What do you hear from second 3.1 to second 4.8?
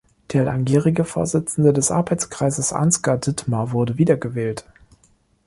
Dittmar wurde wiedergewählt.